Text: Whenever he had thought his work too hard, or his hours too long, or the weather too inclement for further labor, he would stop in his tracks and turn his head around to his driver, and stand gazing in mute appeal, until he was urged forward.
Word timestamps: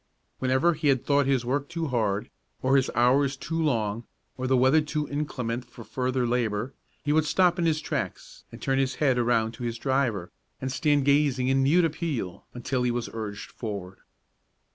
Whenever 0.39 0.73
he 0.73 0.87
had 0.87 1.05
thought 1.05 1.27
his 1.27 1.45
work 1.45 1.69
too 1.69 1.85
hard, 1.89 2.31
or 2.63 2.75
his 2.75 2.89
hours 2.95 3.37
too 3.37 3.61
long, 3.61 4.03
or 4.35 4.47
the 4.47 4.57
weather 4.57 4.81
too 4.81 5.05
inclement 5.07 5.63
for 5.63 5.83
further 5.83 6.25
labor, 6.25 6.73
he 7.03 7.13
would 7.13 7.23
stop 7.23 7.59
in 7.59 7.67
his 7.67 7.79
tracks 7.79 8.43
and 8.51 8.63
turn 8.63 8.79
his 8.79 8.95
head 8.95 9.19
around 9.19 9.51
to 9.51 9.63
his 9.63 9.77
driver, 9.77 10.31
and 10.59 10.71
stand 10.71 11.05
gazing 11.05 11.49
in 11.49 11.61
mute 11.61 11.85
appeal, 11.85 12.47
until 12.55 12.81
he 12.81 12.89
was 12.89 13.11
urged 13.13 13.51
forward. 13.51 13.99